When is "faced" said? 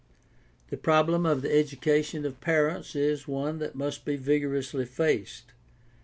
4.85-5.53